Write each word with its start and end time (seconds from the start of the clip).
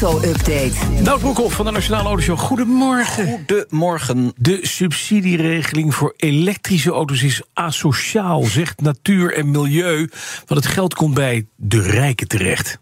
Info-update. 0.00 1.02
Nout 1.02 1.20
Broekhoff 1.20 1.54
van 1.54 1.64
de 1.64 1.70
Nationale 1.70 2.08
Autoshow. 2.08 2.38
Goedemorgen. 2.38 3.26
Goedemorgen. 3.26 4.32
De 4.36 4.58
subsidieregeling 4.62 5.94
voor 5.94 6.14
elektrische 6.16 6.90
auto's 6.90 7.22
is 7.22 7.42
asociaal, 7.52 8.42
zegt 8.42 8.80
natuur 8.80 9.34
en 9.34 9.50
milieu. 9.50 10.10
Want 10.46 10.64
het 10.64 10.66
geld 10.66 10.94
komt 10.94 11.14
bij 11.14 11.46
de 11.56 11.82
rijken 11.82 12.28
terecht. 12.28 12.78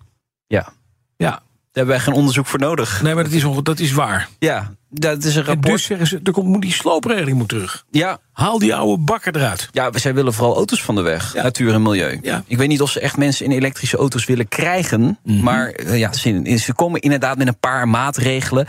Ja, 0.46 0.72
hebben 1.78 1.96
wij 1.96 2.04
geen 2.04 2.14
onderzoek 2.14 2.46
voor 2.46 2.58
nodig. 2.58 3.02
nee, 3.02 3.14
maar 3.14 3.24
dat 3.24 3.32
is, 3.32 3.44
dat 3.62 3.78
is 3.78 3.92
waar. 3.92 4.28
Ja, 4.38 4.72
dat 4.90 5.24
is 5.24 5.34
een 5.34 5.40
En 5.40 5.46
rapport. 5.46 5.72
dus 5.72 5.82
zeggen 5.84 6.06
ze, 6.06 6.20
er 6.24 6.32
komt, 6.32 6.46
moet 6.46 6.62
die 6.62 6.72
sloopregeling 6.72 7.36
moet 7.38 7.48
terug. 7.48 7.84
Ja, 7.90 8.18
Haal 8.32 8.58
die 8.58 8.74
oude 8.74 9.02
bakker 9.02 9.36
eruit. 9.36 9.68
ja, 9.72 9.90
zij 9.94 10.14
willen 10.14 10.32
vooral 10.32 10.56
auto's 10.56 10.82
van 10.82 10.94
de 10.94 11.00
weg. 11.00 11.34
Ja. 11.34 11.42
Natuur 11.42 11.74
en 11.74 11.82
milieu. 11.82 12.18
Ja. 12.22 12.42
Ik 12.46 12.56
weet 12.56 12.68
niet 12.68 12.82
of 12.82 12.90
ze 12.90 13.00
echt 13.00 13.16
mensen 13.16 13.44
in 13.44 13.50
elektrische 13.52 13.96
auto's 13.96 14.24
willen 14.24 14.48
krijgen. 14.48 15.18
Mhm. 15.22 15.42
Maar 15.42 15.68
eh, 15.70 15.98
ja, 15.98 16.12
ze, 16.12 16.58
ze 16.64 16.74
komen 16.74 17.00
inderdaad 17.00 17.38
met 17.38 17.46
een 17.46 17.58
paar 17.58 17.88
maatregelen. 17.88 18.66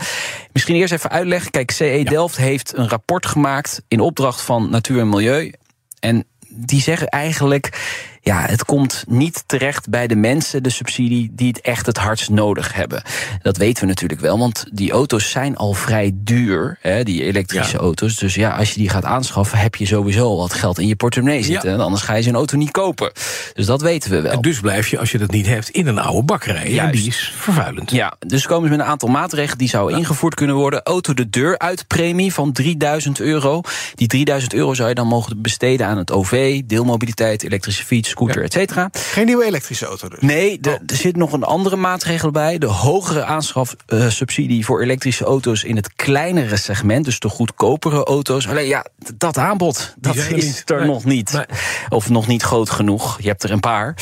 Misschien 0.52 0.76
eerst 0.76 0.92
even 0.92 1.10
uitleggen. 1.10 1.50
Kijk, 1.50 1.70
CE 1.70 2.02
Delft 2.08 2.36
heeft 2.36 2.76
een 2.76 2.88
rapport 2.88 3.26
gemaakt 3.26 3.82
in 3.88 4.00
opdracht 4.00 4.40
van 4.40 4.70
Natuur 4.70 5.00
en 5.00 5.08
Milieu. 5.08 5.52
En 6.00 6.24
die 6.48 6.80
zeggen 6.80 7.08
eigenlijk. 7.08 7.98
Ja, 8.22 8.40
het 8.46 8.64
komt 8.64 9.04
niet 9.08 9.42
terecht 9.46 9.88
bij 9.88 10.06
de 10.06 10.16
mensen, 10.16 10.62
de 10.62 10.70
subsidie, 10.70 11.30
die 11.32 11.48
het 11.48 11.60
echt 11.60 11.86
het 11.86 11.96
hardst 11.96 12.30
nodig 12.30 12.72
hebben. 12.74 13.02
Dat 13.42 13.56
weten 13.56 13.82
we 13.82 13.88
natuurlijk 13.88 14.20
wel, 14.20 14.38
want 14.38 14.64
die 14.72 14.90
auto's 14.92 15.30
zijn 15.30 15.56
al 15.56 15.72
vrij 15.72 16.10
duur, 16.14 16.78
hè, 16.80 17.02
die 17.02 17.24
elektrische 17.24 17.76
Ja. 17.76 17.82
auto's. 17.82 18.16
Dus 18.16 18.34
ja, 18.34 18.50
als 18.56 18.72
je 18.72 18.78
die 18.80 18.88
gaat 18.88 19.04
aanschaffen, 19.04 19.58
heb 19.58 19.74
je 19.74 19.86
sowieso 19.86 20.24
al 20.24 20.36
wat 20.36 20.52
geld 20.54 20.78
in 20.78 20.86
je 20.86 20.96
portemonnee 20.96 21.42
zitten. 21.42 21.68
Ja. 21.68 21.74
En 21.74 21.80
Anders 21.82 22.02
ga 22.02 22.14
je 22.14 22.22
zo'n 22.22 22.34
auto 22.34 22.56
niet 22.56 22.70
kopen. 22.70 23.12
Dus 23.54 23.66
dat 23.66 23.80
weten 23.82 24.10
we 24.10 24.20
wel. 24.20 24.32
En 24.32 24.40
dus 24.40 24.60
blijf 24.60 24.88
je, 24.88 24.98
als 24.98 25.10
je 25.12 25.18
dat 25.18 25.30
niet 25.30 25.46
hebt, 25.46 25.68
in 25.68 25.86
een 25.86 25.98
oude 25.98 26.22
bakkerij. 26.22 26.70
Juist. 26.70 26.92
die 26.92 27.06
is 27.06 27.32
vervuilend. 27.36 27.90
Ja, 27.90 28.14
dus 28.26 28.46
komen 28.46 28.64
ze 28.70 28.76
met 28.76 28.84
een 28.84 28.90
aantal 28.92 29.08
maatregelen 29.08 29.58
die 29.58 29.68
zouden 29.68 29.98
ingevoerd 29.98 30.34
kunnen 30.34 30.56
worden. 30.56 30.82
Auto 30.82 31.14
de 31.14 31.30
deur 31.30 31.58
uit 31.58 31.86
premie 31.86 32.32
van 32.32 32.52
3000 32.52 33.20
euro. 33.20 33.60
Die 33.94 34.06
3000 34.08 34.54
euro 34.54 34.74
zou 34.74 34.88
je 34.88 34.94
dan 34.94 35.06
mogen 35.06 35.42
besteden 35.42 35.86
aan 35.86 35.96
het 35.98 36.12
OV, 36.12 36.60
deelmobiliteit, 36.66 37.42
elektrische 37.42 37.84
fiets, 37.84 38.09
scooter, 38.10 38.38
Ja. 38.38 38.44
et 38.46 38.52
cetera. 38.52 38.88
Geen 38.92 39.26
nieuwe 39.26 39.44
elektrische 39.44 39.86
auto 39.86 40.08
dus. 40.08 40.18
Nee, 40.20 40.60
de- 40.60 40.70
er 40.86 40.96
zit 40.96 41.16
nog 41.16 41.32
een 41.32 41.44
andere 41.44 41.76
maatregel 41.76 42.30
bij. 42.30 42.58
De 42.58 42.66
hogere 42.66 43.24
aanschafsubsidie 43.24 44.64
voor 44.64 44.82
elektrische 44.82 45.24
auto's 45.24 45.64
in 45.64 45.76
het 45.76 45.94
kleinere 45.94 46.56
segment. 46.56 47.04
Dus 47.04 47.18
de 47.18 47.28
goedkopere 47.28 48.04
auto's. 48.04 48.48
Alleen 48.48 48.66
ja, 48.66 48.84
dat 49.16 49.38
aanbod, 49.38 49.94
dat 49.98 50.16
er 50.16 50.36
is 50.36 50.44
niet. 50.44 50.62
er 50.70 50.76
Nee. 50.78 50.86
nog 50.86 51.04
niet. 51.04 51.32
Nee. 51.32 51.44
Of 51.88 52.08
nog 52.08 52.26
niet 52.26 52.42
groot 52.42 52.70
genoeg. 52.70 53.18
Je 53.20 53.28
hebt 53.28 53.42
er 53.42 53.50
een 53.50 53.60
paar. 53.60 53.94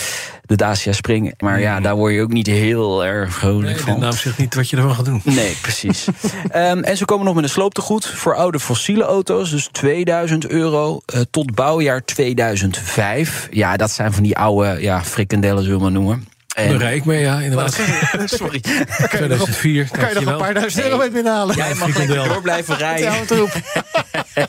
De 0.48 0.56
Dacia 0.56 0.92
Spring. 0.92 1.34
Maar 1.38 1.60
ja, 1.60 1.80
daar 1.80 1.96
word 1.96 2.14
je 2.14 2.20
ook 2.22 2.32
niet 2.32 2.46
heel 2.46 3.04
erg 3.04 3.34
vrolijk 3.34 3.66
Nee, 3.66 3.74
de 3.74 3.80
van. 3.80 4.00
naam 4.00 4.12
zegt 4.12 4.38
niet 4.38 4.54
wat 4.54 4.70
je 4.70 4.77
ervan 4.77 4.94
gaat 4.94 5.04
doen. 5.04 5.20
Nee, 5.24 5.56
precies. 5.62 6.06
Ehm, 6.48 6.78
en 6.82 6.96
ze 6.96 7.04
komen 7.04 7.24
nog 7.27 7.34
met 7.34 7.44
een 7.44 7.50
slooptegoed 7.50 8.06
voor 8.06 8.34
oude 8.34 8.60
fossiele 8.60 9.04
auto's. 9.04 9.50
Dus 9.50 9.69
2000 9.72 10.46
euro 10.46 11.00
eh, 11.06 11.20
tot 11.30 11.54
bouwjaar 11.54 12.04
2005. 12.04 13.48
Ja, 13.50 13.76
dat 13.76 13.91
zijn 13.91 14.12
van 14.12 14.22
die 14.22 14.36
oude 14.36 14.80
ja, 14.80 15.04
frikandellen, 15.04 15.62
zullen 15.62 15.76
we 15.78 15.82
maar 15.82 15.92
noemen. 15.92 16.26
En- 16.59 16.69
Daar 16.69 16.78
rij 16.78 16.95
ik 16.97 17.05
mee, 17.05 17.20
ja, 17.20 17.41
inderdaad. 17.41 17.73
Sorry. 18.25 18.61
2004, 18.61 19.89
Kan 19.91 20.09
je 20.09 20.14
nog 20.14 20.25
een 20.25 20.37
paar 20.37 20.55
duizend 20.55 20.84
euro 20.84 20.97
mee 20.98 21.11
binnenhalen? 21.11 21.56
Jij 21.56 21.75
mag 21.75 21.97
lekker 21.97 22.17
door 22.28 22.43
blijven 22.43 22.77
rijden. 22.87 23.12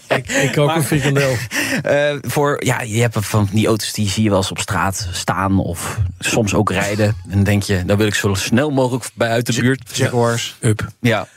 Ik, 0.07 0.27
ik 0.27 0.57
ook 0.57 0.75
een 0.75 0.83
frikandel. 0.83 1.35
Eh, 1.83 2.15
voor, 2.21 2.63
ja, 2.65 2.81
je 2.81 3.01
hebt 3.01 3.15
van 3.19 3.49
die 3.51 3.67
auto's 3.67 3.93
die 3.93 4.09
zie 4.09 4.23
je 4.23 4.29
wel 4.29 4.37
eens 4.37 4.51
op 4.51 4.59
straat 4.59 5.07
staan 5.11 5.59
of 5.59 5.97
soms 6.19 6.53
ook 6.53 6.71
rijden. 6.71 7.07
En 7.07 7.15
dan 7.35 7.43
denk 7.43 7.63
je, 7.63 7.85
daar 7.85 7.97
wil 7.97 8.07
ik 8.07 8.15
zo 8.15 8.33
snel 8.33 8.69
mogelijk 8.69 9.05
bij 9.13 9.29
uit 9.29 9.45
de 9.45 9.61
buurt. 9.61 9.89
Jaguars. 9.97 10.55
Up. 10.59 10.87
Ja. 10.99 11.27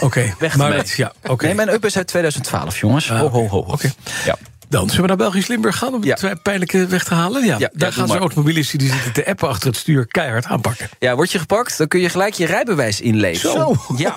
Oké, 0.00 0.34
Weg 0.38 0.56
maar 0.56 0.66
ermee. 0.66 0.82
dat- 0.82 0.90
ja, 0.90 1.12
oké. 1.26 1.44
Nee, 1.46 1.54
mijn 1.54 1.68
up 1.68 1.84
is 1.84 1.96
uit 1.96 2.06
2012, 2.06 2.78
jongens. 2.80 3.10
Ah, 3.10 3.20
ho, 3.20 3.28
ho, 3.28 3.48
ho. 3.48 3.64
ho. 3.64 3.72
Oké. 3.72 3.90
Ja. 4.24 4.36
Dan 4.68 4.86
zullen 4.86 5.00
we 5.02 5.06
naar 5.08 5.16
Belgisch 5.16 5.46
Limburg 5.46 5.76
gaan 5.78 5.94
om 5.94 6.02
Ja. 6.04 6.08
het 6.10 6.18
twee 6.18 6.36
pijnlijke 6.36 6.86
weg 6.86 7.04
te 7.04 7.14
halen? 7.14 7.44
Ja, 7.44 7.56
ja, 7.58 7.70
daar 7.72 7.92
gaan 7.92 8.08
ze 8.08 8.18
automobilisten 8.18 8.78
die 8.78 8.90
zitten 8.92 9.12
te 9.12 9.26
appen 9.26 9.48
achter 9.48 9.66
het 9.68 9.76
stuur 9.76 10.06
keihard 10.06 10.44
aanpakken. 10.44 10.88
Ja, 10.98 11.14
word 11.14 11.32
je 11.32 11.38
gepakt, 11.38 11.78
dan 11.78 11.88
kun 11.88 12.00
je 12.00 12.08
gelijk 12.08 12.34
je 12.34 12.46
rijbewijs 12.46 13.00
inleveren. 13.00 13.52
Zo. 13.52 13.74
Ja. 13.96 14.16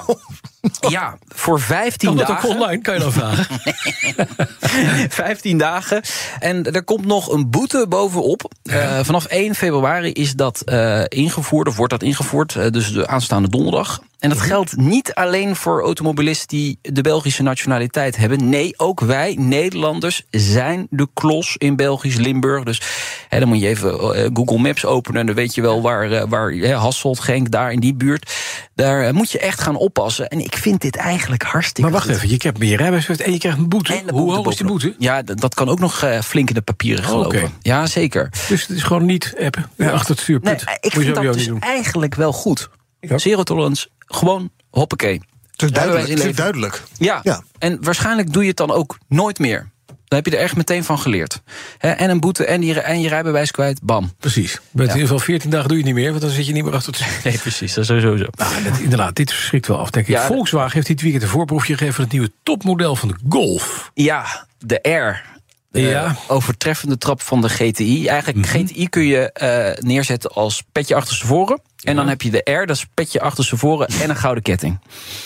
ja, 0.89 1.17
voor 1.27 1.61
15 1.61 2.07
Kan 2.09 2.17
dat 2.17 2.29
ook 2.29 2.35
dagen. 2.35 2.49
online, 2.49 2.81
kan 2.81 2.93
je 2.93 2.99
dan 2.99 3.11
vragen? 3.11 3.45
15 5.09 5.57
dagen. 5.57 6.01
En 6.39 6.71
er 6.71 6.83
komt 6.83 7.05
nog 7.05 7.31
een 7.31 7.49
boete 7.49 7.85
bovenop. 7.89 8.51
Eh, 8.63 8.99
vanaf 9.03 9.25
1 9.25 9.55
februari 9.55 10.11
is 10.11 10.33
dat 10.33 10.61
eh, 10.61 11.01
ingevoerd, 11.07 11.67
of 11.67 11.75
wordt 11.75 11.91
dat 11.91 12.03
ingevoerd, 12.03 12.55
eh, 12.55 12.69
dus 12.69 12.93
de 12.93 13.07
aanstaande 13.07 13.49
donderdag. 13.49 14.01
En 14.21 14.29
dat 14.29 14.39
geldt 14.39 14.77
niet 14.77 15.13
alleen 15.13 15.55
voor 15.55 15.81
automobilisten 15.81 16.47
die 16.47 16.79
de 16.81 17.01
Belgische 17.01 17.43
nationaliteit 17.43 18.17
hebben. 18.17 18.49
Nee, 18.49 18.73
ook 18.77 18.99
wij, 18.99 19.35
Nederlanders, 19.39 20.23
zijn 20.29 20.87
de 20.89 21.07
klos 21.13 21.55
in 21.57 21.75
Belgisch 21.75 22.15
Limburg. 22.15 22.63
Dus 22.63 22.81
hè, 23.29 23.39
dan 23.39 23.47
moet 23.47 23.59
je 23.61 23.67
even 23.67 23.91
eh, 23.99 24.29
Google 24.33 24.57
Maps 24.57 24.85
openen. 24.85 25.19
En 25.19 25.25
dan 25.25 25.35
weet 25.35 25.55
je 25.55 25.61
wel 25.61 25.81
waar, 25.81 26.11
eh, 26.11 26.23
waar 26.29 26.51
hè, 26.51 26.73
Hasselt, 26.73 27.19
Genk, 27.19 27.51
daar 27.51 27.71
in 27.71 27.79
die 27.79 27.93
buurt. 27.93 28.31
Daar 28.75 29.07
eh, 29.07 29.13
moet 29.13 29.31
je 29.31 29.39
echt 29.39 29.61
gaan 29.61 29.75
oppassen. 29.75 30.27
En 30.27 30.39
ik 30.39 30.55
vind 30.55 30.81
dit 30.81 30.95
eigenlijk 30.95 31.43
hartstikke 31.43 31.81
Maar 31.81 31.91
wacht 31.91 32.05
goed. 32.05 32.15
even, 32.15 32.29
je 32.29 32.37
hebt 32.39 32.59
meer 32.59 32.79
en 32.81 33.31
je 33.31 33.37
krijgt 33.37 33.57
een 33.57 33.69
boete. 33.69 34.03
Hoe 34.11 34.33
hoog 34.33 34.49
is 34.49 34.55
die 34.55 34.65
boete? 34.65 34.95
Ja, 34.97 35.21
dat 35.21 35.53
kan 35.53 35.69
ook 35.69 35.79
nog 35.79 36.05
flink 36.23 36.49
in 36.49 36.55
de 36.55 36.61
papieren 36.61 37.03
Oh, 37.03 37.09
gelopen. 37.09 37.51
Ja, 37.61 37.85
zeker. 37.85 38.29
Dus 38.47 38.67
het 38.67 38.77
is 38.77 38.83
gewoon 38.83 39.05
niet 39.05 39.33
appen 39.39 39.69
achter 39.77 40.11
het 40.11 40.19
stuur. 40.19 40.39
Nee, 40.41 40.53
ik 40.53 40.61
Moet 40.81 40.93
je 40.93 40.99
vind 40.99 41.15
dat 41.15 41.33
dus 41.33 41.49
eigenlijk 41.59 42.15
wel 42.15 42.33
goed. 42.33 42.69
Ook. 43.09 43.19
Zero 43.19 43.43
tolerance, 43.43 43.87
gewoon 43.99 44.49
hoppakee. 44.69 45.21
Het 45.51 45.61
is 45.61 45.71
duidelijk. 45.71 46.07
Het 46.07 46.17
is 46.17 46.23
inleveren. 46.23 46.51
duidelijk. 46.51 46.83
Ja. 46.97 47.19
Ja. 47.23 47.43
en 47.59 47.77
waarschijnlijk 47.83 48.33
doe 48.33 48.41
je 48.41 48.47
het 48.47 48.57
dan 48.57 48.71
ook 48.71 48.97
nooit 49.07 49.39
meer. 49.39 49.69
Dan 49.85 50.19
heb 50.19 50.31
je 50.31 50.37
er 50.37 50.43
echt 50.43 50.55
meteen 50.55 50.83
van 50.83 50.99
geleerd. 50.99 51.41
Hè, 51.77 51.89
en 51.89 52.09
een 52.09 52.19
boete 52.19 52.45
en, 52.45 52.61
die, 52.61 52.79
en 52.79 53.01
je 53.01 53.09
rijbewijs 53.09 53.51
kwijt, 53.51 53.81
bam. 53.83 54.13
Precies. 54.19 54.59
Met 54.71 54.87
in 54.87 54.93
ieder 54.93 55.01
geval 55.07 55.19
14 55.19 55.49
dagen 55.49 55.67
doe 55.67 55.77
je 55.77 55.83
het 55.83 55.93
niet 55.93 56.01
meer, 56.01 56.09
want 56.09 56.21
dan 56.21 56.31
zit 56.31 56.45
je 56.45 56.53
niet 56.53 56.63
meer 56.63 56.73
achter 56.73 56.93
het 56.93 57.01
stuur. 57.01 57.19
Nee, 57.31 57.37
precies, 57.39 57.73
dat 57.73 57.83
is 57.83 57.89
sowieso 57.89 58.17
zo. 58.17 58.27
Nou, 58.31 58.63
dat, 58.63 58.79
inderdaad, 58.79 59.15
dit 59.15 59.29
schrikt 59.29 59.67
wel 59.67 59.77
af, 59.77 59.89
denk 59.89 60.07
ik. 60.07 60.13
Ja, 60.13 60.25
Volkswagen 60.25 60.73
heeft 60.73 60.87
dit 60.87 61.01
weekend 61.01 61.23
een 61.23 61.29
voorproefje 61.29 61.73
gegeven 61.73 61.93
van 61.93 62.03
het 62.03 62.13
nieuwe 62.13 62.31
topmodel 62.43 62.95
van 62.95 63.07
de 63.07 63.15
Golf. 63.29 63.91
Ja, 63.93 64.47
de 64.59 64.75
R. 64.89 65.29
De 65.69 65.81
Ja. 65.81 66.03
Mhm. 66.05 66.15
overtreffende 66.27 66.97
trap 66.97 67.21
van 67.21 67.41
de 67.41 67.49
GTI. 67.49 68.07
Eigenlijk, 68.07 68.47
GTI 68.47 68.89
kun 68.89 69.03
je 69.05 69.31
eh, 69.31 69.83
neerzetten 69.83 70.31
als 70.31 70.63
petje 70.71 70.95
achterstevoren. 70.95 71.61
En 71.83 71.95
dan 71.95 72.07
heb 72.07 72.21
je 72.21 72.31
de 72.31 72.51
R, 72.51 72.65
dat 72.65 72.75
is 72.75 72.85
petje 72.93 73.21
achterstevoren 73.21 73.87
en 73.87 74.09
een 74.09 74.15
gouden 74.15 74.43
ketting. 74.43 74.79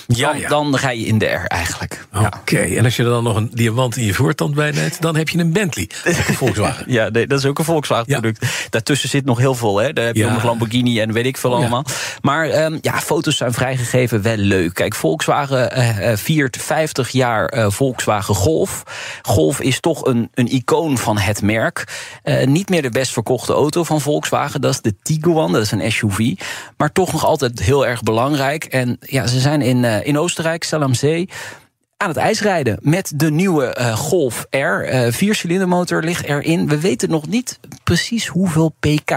Ja, 0.08 0.32
Dan, 0.32 0.40
ja. 0.40 0.50
dan 0.50 0.76
rij 0.76 1.00
je 1.00 1.06
in 1.06 1.18
de 1.18 1.26
R 1.26 1.46
eigenlijk. 1.46 2.05
Oké, 2.20 2.58
en 2.60 2.84
als 2.84 2.96
je 2.96 3.04
er 3.04 3.10
dan 3.10 3.24
nog 3.24 3.36
een 3.36 3.50
diamant 3.54 3.98
in 3.98 4.04
je 4.06 4.14
voortand 4.14 4.54
bij 4.56 4.72
neemt, 4.72 5.02
dan 5.02 5.16
heb 5.16 5.30
je 5.30 5.38
een 5.38 5.54
Bentley. 5.54 5.90
Een 6.04 6.14
Volkswagen. 6.14 6.86
Ja, 6.94 7.10
nee, 7.10 7.28
dat 7.28 7.40
is 7.40 7.46
ook 7.46 7.60
een 7.60 7.66
Volkswagen 7.66 8.06
Ja. 8.08 8.20
product. 8.20 8.46
Daartussen 8.70 9.10
zit 9.10 9.26
nog 9.26 9.38
heel 9.38 9.56
veel. 9.56 9.78
Hè. 9.78 9.94
Daar 9.94 10.06
heb 10.06 10.16
je 10.16 10.22
Ja. 10.24 10.34
nog 10.34 10.44
Lamborghini 10.44 11.00
en 11.02 11.12
weet 11.14 11.26
ik 11.26 11.38
veel 11.38 11.50
Oh, 11.52 11.58
allemaal. 11.58 11.86
Maar 12.22 12.50
ehm, 12.50 12.78
ja, 12.82 13.00
foto's 13.00 13.38
zijn 13.38 13.54
vrijgegeven, 13.54 14.22
wel 14.22 14.38
leuk. 14.38 14.74
Kijk, 14.74 14.96
Volkswagen 14.96 15.72
eh, 15.72 16.18
viert 16.18 16.58
50 16.58 17.10
jaar 17.10 17.46
eh, 17.50 17.66
Volkswagen 17.70 18.36
Golf. 18.36 18.84
Golf 19.22 19.60
is 19.62 19.80
toch 19.80 20.06
een, 20.06 20.30
een 20.34 20.48
icoon 20.54 20.98
van 20.98 21.18
het 21.18 21.42
merk. 21.42 21.84
Niet 22.46 22.70
meer 22.70 22.82
de 22.82 22.90
best 22.90 23.12
verkochte 23.14 23.54
auto 23.54 23.84
van 23.84 24.02
Volkswagen. 24.02 24.62
Dat 24.62 24.72
is 24.74 24.82
de 24.82 24.96
Tiguan, 25.02 25.52
dat 25.52 25.62
is 25.62 25.72
een 25.72 25.92
SUV. 25.92 26.34
Maar 26.78 26.92
toch 26.92 27.12
nog 27.12 27.26
altijd 27.26 27.60
heel 27.60 27.88
erg 27.88 28.02
belangrijk. 28.04 28.64
En 28.64 28.98
ja, 29.00 29.28
ze 29.28 29.40
zijn 29.40 29.62
in, 29.62 29.84
in 29.84 30.18
Oostenrijk, 30.20 30.64
Zell 30.64 30.80
am 30.80 30.94
Zee 30.94 31.30
aan 31.98 32.08
het 32.08 32.18
ijs 32.18 32.42
rijden 32.42 32.78
met 32.82 33.12
de 33.16 33.32
nieuwe 33.32 33.66
eh, 33.66 33.96
Golf 33.96 34.46
R. 34.50 34.58
Eh 34.58 35.12
viercilindermotor 35.12 36.04
ligt 36.04 36.26
erin. 36.26 36.68
We 36.68 36.80
weten 36.80 37.10
nog 37.10 37.28
niet 37.28 37.60
precies 37.84 38.28
hoeveel 38.28 38.76
pk. 38.80 39.12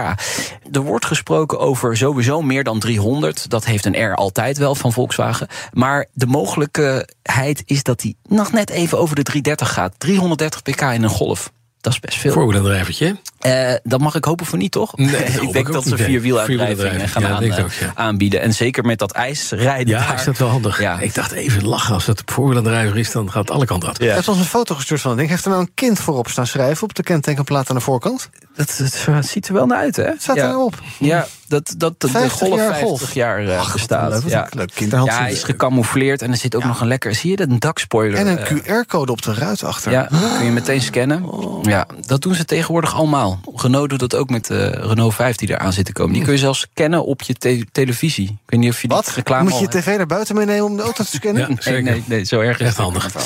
Er 0.71 0.81
wordt 0.81 1.05
gesproken 1.05 1.59
over 1.59 1.97
sowieso 1.97 2.41
meer 2.41 2.63
dan 2.63 2.79
300. 2.79 3.49
Dat 3.49 3.65
heeft 3.65 3.85
een 3.85 4.11
R 4.11 4.15
altijd 4.15 4.57
wel 4.57 4.75
van 4.75 4.93
Volkswagen. 4.93 5.47
Maar 5.73 6.05
de 6.13 6.25
mogelijkheid 6.25 7.63
is 7.65 7.83
dat 7.83 8.01
hij 8.01 8.15
nog 8.27 8.51
net 8.51 8.69
even 8.69 8.99
over 8.99 9.15
de 9.15 9.23
330 9.23 9.73
gaat. 9.73 9.93
330 9.97 10.61
pk 10.61 10.81
in 10.81 11.03
een 11.03 11.09
Golf. 11.09 11.51
Dat 11.81 11.93
is 11.93 11.99
best 11.99 12.17
veel. 12.17 12.33
Voorwielendrijvertje. 12.33 13.17
Uh, 13.45 13.73
dat 13.83 13.99
mag 13.99 14.15
ik 14.15 14.25
hopen 14.25 14.45
voor 14.45 14.57
niet, 14.57 14.71
toch? 14.71 14.97
Nee, 14.97 15.25
ik 15.47 15.53
denk 15.53 15.73
dat 15.73 15.87
ze 15.87 15.97
vierwielaandrijvingen 15.97 17.07
gaan 17.07 17.21
ja, 17.21 17.29
aan, 17.29 17.43
uh, 17.43 17.59
ook, 17.59 17.71
ja. 17.71 17.91
aanbieden. 17.95 18.41
En 18.41 18.53
zeker 18.53 18.85
met 18.85 18.99
dat 18.99 19.11
ijsrijden. 19.11 19.87
Ja, 19.87 20.07
daar. 20.07 20.15
is 20.15 20.23
dat 20.23 20.37
wel 20.37 20.49
handig. 20.49 20.81
Ja. 20.81 20.99
Ik 20.99 21.15
dacht 21.15 21.31
even 21.31 21.65
lachen. 21.65 21.93
Als 21.93 22.05
dat 22.05 22.21
op 22.21 22.31
voorwielaandrijver 22.31 22.97
is, 22.97 23.11
dan 23.11 23.31
gaat 23.31 23.41
het 23.41 23.51
alle 23.51 23.65
kanten 23.65 23.87
uit. 23.87 23.97
Hij 23.97 24.13
heeft 24.13 24.27
ons 24.27 24.37
een 24.37 24.45
foto 24.45 24.75
gestuurd 24.75 25.01
van 25.01 25.09
het 25.09 25.19
ding. 25.19 25.29
Heeft 25.29 25.43
er 25.43 25.49
nou 25.49 25.61
een 25.61 25.71
kind 25.73 25.99
voorop 25.99 26.27
staan 26.27 26.47
schrijven 26.47 26.83
op 26.83 26.95
de 26.95 27.03
kentekenplaat 27.03 27.69
aan 27.69 27.75
de 27.75 27.81
voorkant? 27.81 28.29
Dat, 28.55 28.81
dat 29.05 29.25
ziet 29.25 29.47
er 29.47 29.53
wel 29.53 29.65
naar 29.65 29.77
uit, 29.77 29.95
hè? 29.95 30.03
Het 30.03 30.21
staat 30.21 30.35
ja. 30.35 30.49
er 30.49 30.57
op. 30.57 30.81
Ja, 30.97 31.27
dat, 31.47 31.73
dat 31.77 32.01
de, 32.01 32.07
de 32.07 32.13
50 32.13 32.37
golf 32.39 32.55
jaar 32.55 32.73
50 32.73 32.87
golf. 32.87 33.13
jaar 33.13 33.43
uh, 33.43 33.59
Ach, 33.59 33.73
bestaat. 33.73 34.11
Leuk, 34.11 34.31
ja. 34.31 34.47
leuk 34.49 34.71
kinderhand. 34.73 35.11
ja, 35.11 35.19
hij 35.19 35.31
is 35.31 35.43
gecamoufleerd 35.43 36.21
en 36.21 36.31
er 36.31 36.37
zit 36.37 36.55
ook 36.55 36.63
nog 36.63 36.81
een 36.81 36.87
lekker... 36.87 37.15
Zie 37.15 37.29
je 37.29 37.35
dat? 37.35 37.49
Een 37.49 37.59
dakspoiler. 37.59 38.19
En 38.19 38.27
een 38.27 38.39
uh, 38.39 38.81
QR-code 38.81 39.11
op 39.11 39.21
de 39.21 39.33
ruit 39.33 39.63
achter. 39.63 39.91
Ja, 39.91 40.09
kun 40.37 40.45
je 40.45 40.51
meteen 40.51 40.81
scannen. 40.81 41.25
Ja, 41.61 41.87
dat 42.05 42.21
doen 42.21 42.35
ze 42.35 42.45
tegenwoordig 42.45 42.95
allemaal. 42.95 43.28
Renault 43.55 43.89
doet 43.89 43.99
dat 43.99 44.15
ook 44.15 44.29
met 44.29 44.45
de 44.45 44.67
Renault 44.67 45.15
5 45.15 45.35
die 45.35 45.49
eraan 45.49 45.73
zit 45.73 45.85
te 45.85 45.93
komen. 45.93 46.13
Die 46.13 46.23
kun 46.23 46.33
je 46.33 46.39
zelfs 46.39 46.59
scannen 46.59 47.05
op 47.05 47.21
je 47.21 47.33
te 47.33 47.65
televisie. 47.71 48.25
Ik 48.25 48.37
weet 48.45 48.59
niet 48.59 48.69
of 48.69 48.81
je 48.81 48.87
die 48.87 48.97
Wat? 48.97 49.11
reclame 49.15 49.49
Moet 49.49 49.59
je 49.59 49.67
tv 49.67 49.97
naar 49.97 50.05
buiten 50.05 50.35
meenemen 50.35 50.65
om 50.65 50.77
de 50.77 50.83
auto 50.83 51.03
te 51.03 51.09
scannen? 51.09 51.47
Ja, 51.59 51.71
Nee, 51.71 51.81
nee, 51.81 52.03
nee, 52.05 52.23
zo 52.23 52.39
erg 52.39 52.59
is 52.59 52.67
Echt 52.67 52.77
handig. 52.77 53.09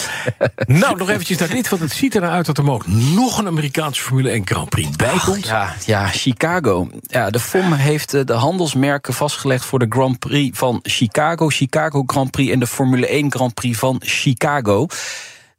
Nou, 0.66 0.98
nog 0.98 1.10
eventjes 1.10 1.38
naar 1.38 1.50
dit, 1.50 1.70
want 1.70 1.82
het 1.82 1.92
ziet 1.92 2.16
er 2.16 2.22
nou 2.22 2.34
uit 2.34 2.46
dat 2.46 2.58
er 2.58 2.72
ook 2.72 2.88
nog 2.88 3.38
een 3.38 3.48
Amerikaanse 3.48 4.02
Formule 4.02 4.30
1 4.30 4.42
Grand 4.48 4.70
Prix 4.70 4.96
bij 4.96 5.18
komt. 5.26 5.46
Ja, 5.46 5.76
ja, 5.86 6.08
Chicago. 6.08 6.90
Ja, 7.02 7.30
de 7.30 7.40
FOM 7.40 7.74
heeft 7.74 8.14
eh, 8.14 8.26
de 8.26 8.34
handelsmerken 8.34 9.14
vastgelegd 9.14 9.66
voor 9.66 9.80
de 9.80 9.86
Grand 9.90 10.20
Prix 10.20 10.58
van 10.58 10.80
Chicago, 10.82 11.50
Chicago 11.50 12.04
Grand 12.08 12.32
Prix 12.32 12.52
en 12.52 12.60
de 12.60 12.68
Formule 12.68 13.08
1 13.08 13.32
Grand 13.32 13.54
Prix 13.54 13.78
van 13.78 14.02
Chicago. 14.06 14.88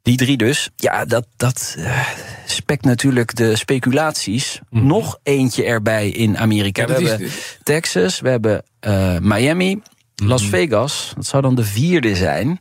Die 0.05 0.17
drie 0.17 0.37
dus. 0.37 0.69
Ja, 0.75 1.05
dat, 1.05 1.27
dat 1.35 1.75
uh, 1.77 2.07
spekt 2.45 2.85
natuurlijk 2.85 3.35
de 3.35 3.55
speculaties. 3.55 4.59
Mm 4.69 4.79
-hmm. 4.79 4.87
Nog 4.87 5.19
eentje 5.23 5.63
erbij 5.63 6.09
in 6.09 6.37
Amerika. 6.37 6.81
Ja, 6.81 6.87
we 6.87 7.01
is 7.01 7.09
hebben 7.09 7.29
Texas, 7.63 8.19
we 8.19 8.29
hebben 8.29 8.63
uh, 8.87 9.17
Miami. 9.19 9.81
Las 10.23 10.41
Mhm. 10.41 10.49
Vegas, 10.51 11.11
dat 11.15 11.25
zou 11.25 11.41
dan 11.41 11.55
de 11.55 11.63
vierde 11.63 12.15
zijn. 12.15 12.57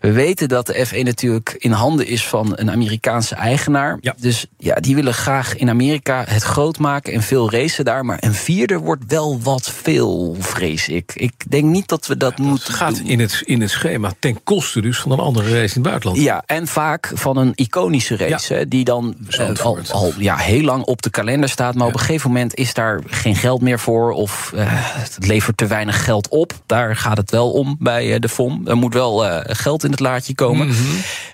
We 0.00 0.12
weten 0.12 0.48
dat 0.48 0.66
de 0.66 0.86
F1 0.86 1.02
natuurlijk 1.04 1.54
in 1.58 1.70
handen 1.72 2.06
is 2.06 2.26
van 2.26 2.52
een 2.56 2.70
Amerikaanse 2.70 3.34
eigenaar. 3.34 3.98
Ja. 4.00 4.14
Dus 4.18 4.46
ja, 4.58 4.74
die 4.74 4.94
willen 4.94 5.14
graag 5.14 5.56
in 5.56 5.68
Amerika 5.68 6.24
het 6.28 6.42
groot 6.42 6.78
maken 6.78 7.12
en 7.12 7.22
veel 7.22 7.50
racen 7.50 7.84
daar. 7.84 8.04
Maar 8.04 8.16
een 8.20 8.34
vierde 8.34 8.78
wordt 8.78 9.04
wel 9.08 9.40
wat 9.42 9.70
veel, 9.70 10.36
vrees 10.38 10.88
ik. 10.88 11.12
Ik 11.14 11.32
denk 11.48 11.64
niet 11.64 11.88
dat 11.88 12.06
we 12.06 12.16
dat 12.16 12.30
Het 12.30 12.46
moeten 12.46 12.74
gaat 12.74 12.96
doen. 12.96 13.06
in 13.06 13.20
het, 13.20 13.42
in 13.44 13.60
het 13.60 13.70
schema 13.70 14.12
ten 14.18 14.42
koste 14.42 14.80
dus 14.80 14.98
van 14.98 15.10
een 15.12 15.18
andere 15.18 15.48
race 15.48 15.74
in 15.76 15.80
het 15.82 15.82
buitenland. 15.82 16.20
Ja, 16.22 16.42
en 16.46 16.66
vaak 16.66 17.10
van 17.14 17.36
een 17.36 17.52
iconische 17.54 18.16
race. 18.16 18.54
hè, 18.54 18.68
die 18.68 18.84
dan 18.84 19.14
eh, 19.28 19.48
al, 19.62 19.78
al 19.90 20.12
ja, 20.18 20.36
heel 20.36 20.62
lang 20.62 20.84
op 20.84 21.02
de 21.02 21.10
kalender 21.10 21.48
staat. 21.48 21.74
Maar 21.74 21.86
op 21.86 21.92
een 21.94 21.98
gegeven 22.00 22.30
moment 22.30 22.54
is 22.54 22.74
daar 22.74 23.00
geen 23.06 23.36
geld 23.36 23.60
meer 23.60 23.78
voor. 23.78 24.10
Of 24.12 24.52
eh, 24.54 24.64
het 24.68 25.16
levert 25.26 25.56
te 25.56 25.66
weinig 25.66 26.04
geld 26.04 26.28
op. 26.28 26.52
Daar 26.66 26.93
gaat 26.96 27.16
het 27.16 27.30
wel 27.30 27.50
om 27.50 27.76
bij 27.78 28.14
eh, 28.14 28.20
de 28.20 28.28
FOM. 28.28 28.68
Er 28.68 28.76
moet 28.76 28.94
wel 28.94 29.26
eh, 29.26 29.54
geld 29.56 29.84
in 29.84 29.90
het 29.90 30.00
laadje 30.00 30.34
komen. 30.34 30.66
Mhm. 30.66 30.78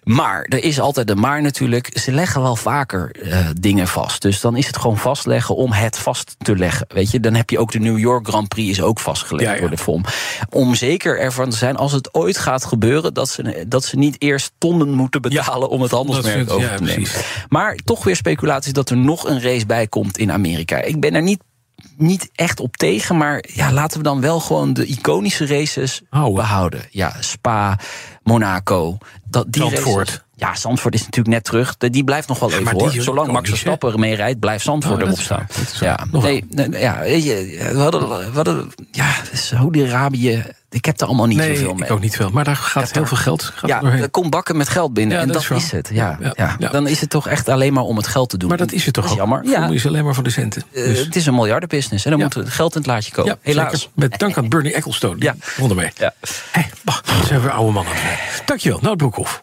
Maar 0.04 0.46
er 0.48 0.64
is 0.64 0.80
altijd 0.80 1.10
een 1.10 1.18
maar 1.20 1.42
natuurlijk. 1.42 1.98
Ze 1.98 2.12
leggen 2.12 2.42
wel 2.42 2.56
vaker 2.56 3.10
eh, 3.10 3.46
dingen 3.60 3.88
vast. 3.88 4.22
Dus 4.22 4.40
dan 4.40 4.56
is 4.56 4.66
het 4.66 4.76
gewoon 4.76 4.98
vastleggen 4.98 5.56
om 5.56 5.72
het 5.72 5.98
vast 5.98 6.34
te 6.38 6.56
leggen. 6.56 6.86
Weet 6.88 7.10
je, 7.10 7.20
dan 7.20 7.34
heb 7.34 7.50
je 7.50 7.58
ook 7.58 7.72
de 7.72 7.78
New 7.78 7.98
York 7.98 8.28
Grand 8.28 8.48
Prix 8.48 8.70
is 8.70 8.82
ook 8.82 9.00
vastgelegd 9.00 9.48
Ja, 9.48 9.54
ja. 9.54 9.60
door 9.60 9.70
de 9.70 9.78
FOM. 9.78 10.04
Om 10.50 10.74
zeker 10.74 11.18
ervan 11.20 11.50
te 11.50 11.56
zijn, 11.56 11.76
als 11.76 11.92
het 11.92 12.14
ooit 12.14 12.38
gaat 12.38 12.64
gebeuren, 12.64 13.14
dat 13.14 13.28
ze, 13.28 13.64
dat 13.68 13.84
ze 13.84 13.96
niet 13.96 14.16
eerst 14.18 14.52
tonnen 14.58 14.90
moeten 14.90 15.22
betalen 15.22 15.68
om 15.68 15.82
het 15.82 15.90
handelsmerk 15.90 16.50
over 16.50 16.76
te 16.76 16.82
nemen. 16.82 17.02
precies. 17.02 17.44
Maar 17.48 17.74
toch 17.84 18.04
weer 18.04 18.16
speculaties 18.16 18.72
dat 18.72 18.90
er 18.90 18.96
nog 18.96 19.28
een 19.28 19.42
race 19.42 19.66
bij 19.66 19.86
komt 19.86 20.18
in 20.18 20.32
Amerika. 20.32 20.80
Ik 20.82 21.00
ben 21.00 21.14
er 21.14 21.22
niet. 21.22 21.40
Niet 22.00 22.31
echt 22.35 22.61
op 22.61 22.76
tegen, 22.76 23.17
maar 23.17 23.44
ja, 23.52 23.73
laten 23.73 23.97
we 23.99 24.02
dan 24.05 24.20
wel 24.20 24.41
gewoon 24.41 24.73
de 24.73 24.87
iconische 24.87 25.47
races 25.47 26.02
Houden. 26.11 26.35
behouden. 26.35 26.81
Ja, 26.91 27.14
Spa, 27.20 27.79
Monaco. 28.23 28.99
Dat, 29.25 29.52
die 29.52 29.62
Zandvoort. 29.62 30.08
races- 30.08 30.23
ja, 30.40 30.54
Zandvoort 30.56 30.94
is 30.94 31.00
natuurlijk 31.00 31.34
net 31.34 31.44
terug. 31.44 31.76
Die 31.76 32.04
blijft 32.04 32.28
nog 32.28 32.38
wel 32.38 32.52
even 32.52 32.70
hoor. 32.70 32.90
Zolang 32.90 33.26
ook 33.28 33.32
Max? 33.34 33.48
Verstappen 33.48 33.92
ermee 33.92 34.14
rijdt, 34.14 34.40
blijft 34.40 34.64
Zandvoort 34.64 35.00
Oh, 35.02 35.06
erop 35.08 35.20
staan. 35.20 35.46
Ja, 35.81 36.06
nee, 36.10 36.44
ja, 36.70 36.98
we 37.00 37.78
hadden, 37.78 38.08
we 38.08 38.31
hadden 38.34 38.70
ja, 38.90 39.06
Saudi-Arabië. 39.32 40.44
Ik 40.70 40.84
heb 40.84 41.00
er 41.00 41.06
allemaal 41.06 41.26
niet 41.26 41.37
Nee, 41.37 41.56
zoveel 41.56 41.75
mee. 41.75 41.84
ik 41.84 41.90
ook 41.90 42.00
niet 42.00 42.16
veel. 42.16 42.31
Maar 42.31 42.44
daar 42.44 42.56
gaat 42.56 42.92
heel 42.92 43.06
veel 43.06 43.16
geld 43.16 43.42
gaat 43.42 43.70
Ja, 43.70 43.82
er 43.82 44.10
komt 44.10 44.31
bakken 44.31 44.56
met 44.56 44.69
geld 44.69 44.94
binnen. 44.94 45.16
Ja, 45.16 45.22
en 45.22 45.28
dat 45.28 45.46
dat, 45.48 45.58
is 45.58 45.70
het. 45.70 45.90
Ja, 45.92 46.19
Ja, 46.34 46.56
ja. 46.58 46.69
Dan 46.69 46.86
is 46.86 47.00
het 47.00 47.10
toch 47.10 47.28
echt 47.28 47.48
alleen 47.48 47.72
maar 47.72 47.82
om 47.82 47.96
het 47.96 48.06
geld 48.06 48.28
te 48.28 48.36
doen. 48.36 48.48
Maar 48.48 48.58
dat 48.58 48.72
is 48.72 48.84
het 48.84 48.94
toch 48.94 49.04
Dat 49.04 49.12
is 49.14 49.20
ook? 49.20 49.28
jammer. 49.28 49.50
Ja, 49.50 49.69
is 49.69 49.86
alleen 49.86 50.04
maar 50.04 50.14
voor 50.14 50.22
de 50.25 50.31
centen. 50.31 50.62
eh, 50.72 50.84
Dus- 50.84 50.98
het 50.98 51.16
is 51.16 51.26
een 51.26 51.34
miljardenbusiness. 51.34 52.04
En 52.04 52.10
dan 52.10 52.20
moet 52.20 52.34
het 52.34 52.48
geld 52.50 52.72
in 52.75 52.78
het 52.81 52.86
laadje 52.90 53.12
komen. 53.12 53.38
Helaas. 53.43 53.70
zeker. 53.81 53.88
Met 53.94 54.19
dank 54.19 54.36
aan 54.36 54.48
Bernie 54.48 54.72
Ecclestone. 54.75 55.16
Ja. 55.19 55.34
won 55.56 55.70
ermee. 55.70 55.90
Ja. 55.96 56.14
Hé, 56.50 56.62
bah, 56.82 56.96
dat 57.04 57.26
zijn 57.26 57.40
weer 57.40 57.50
oude 57.50 57.72
mannen. 57.72 57.93
Dankjewel, 58.44 58.78
Nou 58.82 58.96
Broekhoff. 58.96 59.43